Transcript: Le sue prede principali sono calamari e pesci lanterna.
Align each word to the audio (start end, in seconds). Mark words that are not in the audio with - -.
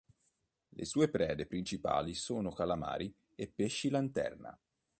Le 0.69 0.83
sue 0.83 1.09
prede 1.09 1.45
principali 1.45 2.15
sono 2.15 2.51
calamari 2.51 3.13
e 3.35 3.47
pesci 3.55 3.87
lanterna. 3.91 4.59